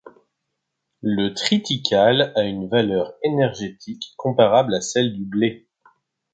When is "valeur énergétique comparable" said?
2.67-4.73